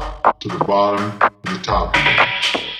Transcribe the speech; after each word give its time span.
top 0.00 0.40
to 0.40 0.48
the 0.48 0.64
bottom 0.64 1.18
to 1.44 1.52
the 1.52 1.58
top. 1.62 2.71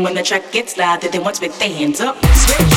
when 0.00 0.14
the 0.14 0.22
track 0.22 0.50
gets 0.52 0.78
loud. 0.78 1.02
then 1.02 1.10
they 1.10 1.18
once 1.18 1.40
with 1.40 1.58
their 1.58 1.68
hands 1.68 2.00
up? 2.00 2.16
Switch. 2.24 2.71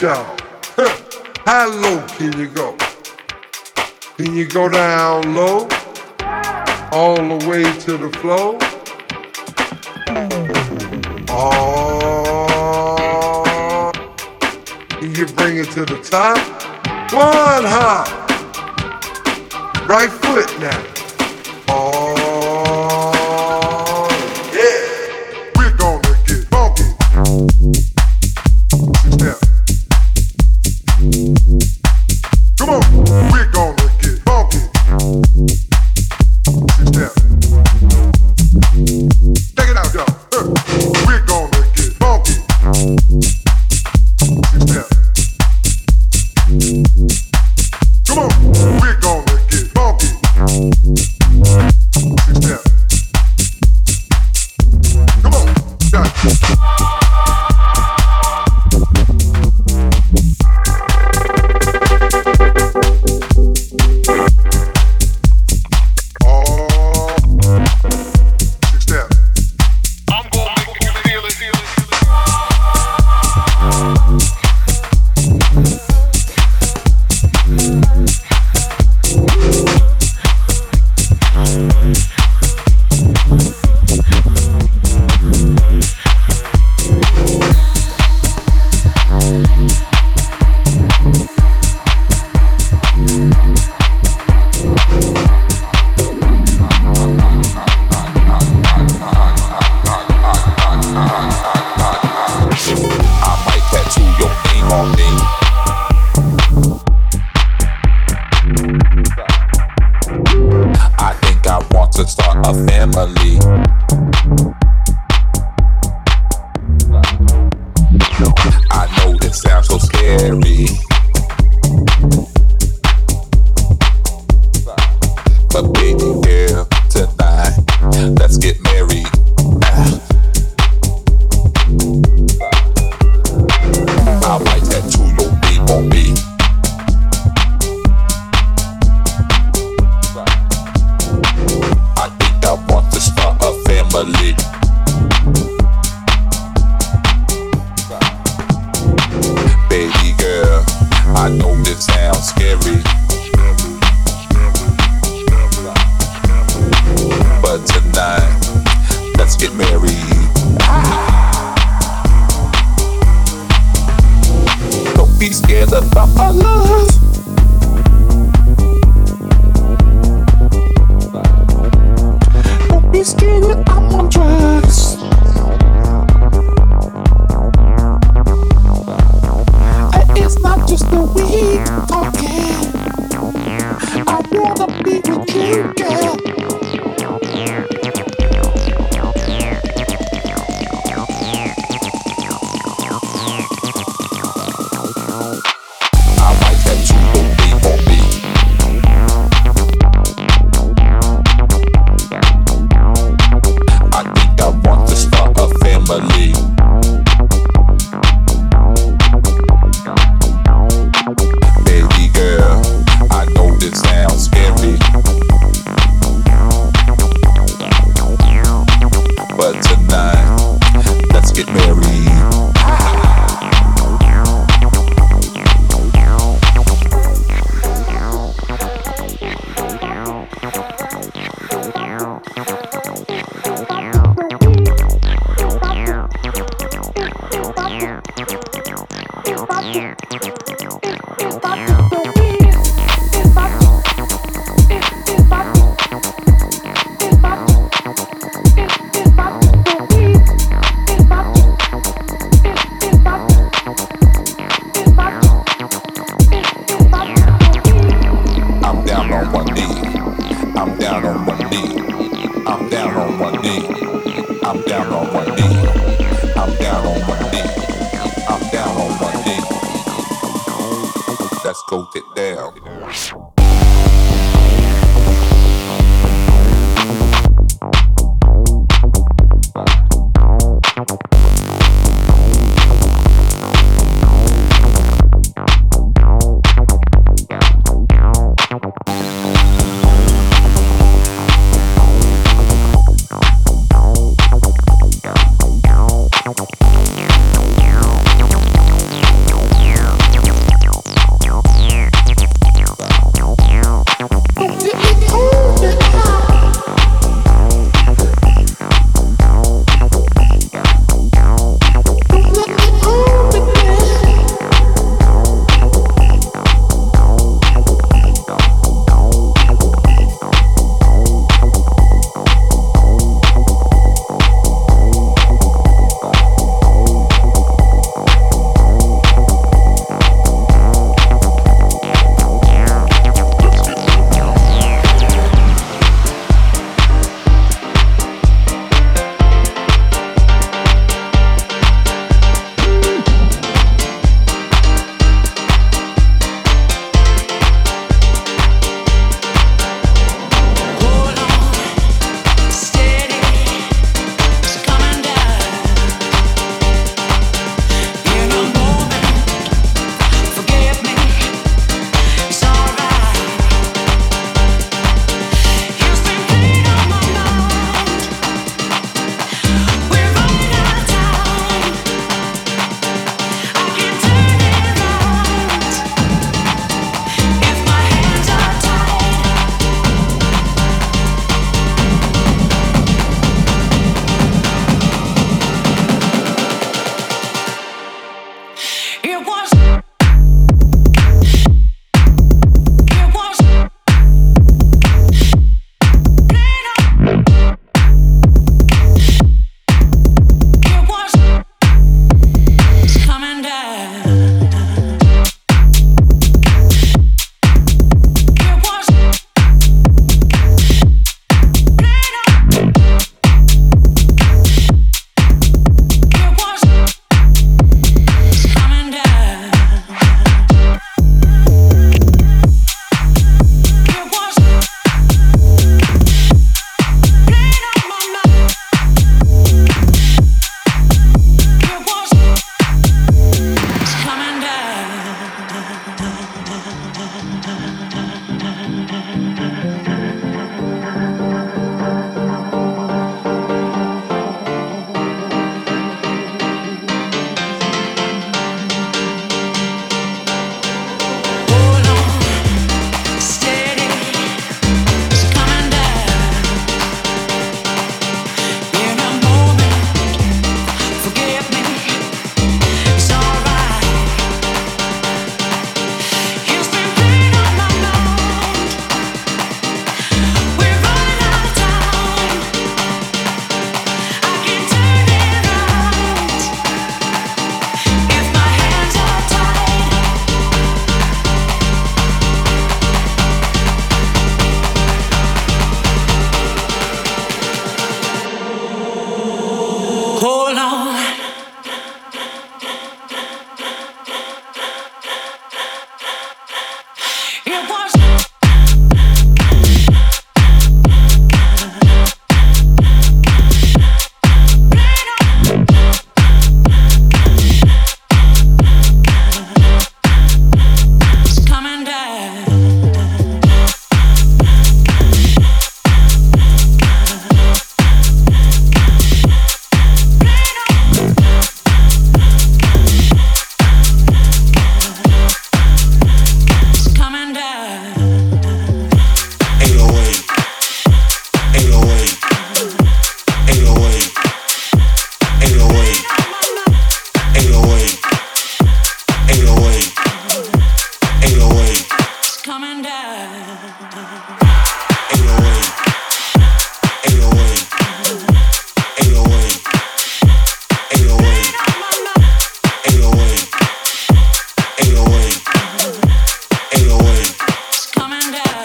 down? 0.00 0.36
How 1.44 1.68
low 1.68 2.00
can 2.16 2.32
you 2.38 2.48
go? 2.48 2.74
Can 4.16 4.34
you 4.34 4.48
go 4.48 4.68
down 4.70 5.34
low? 5.34 5.68
All 6.90 7.16
the 7.16 7.46
way 7.46 7.62
to 7.80 7.98
the 7.98 8.08
floor? 8.18 8.58
Oh, 11.28 12.72
can 14.88 15.14
you 15.14 15.26
bring 15.26 15.58
it 15.58 15.70
to 15.72 15.84
the 15.84 15.98
top? 16.02 16.38
One 17.12 17.64
hop. 17.66 18.08
Right 19.86 20.10
foot 20.10 20.58
now. 20.60 20.89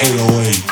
808. 0.06 0.65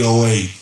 808 0.00 0.61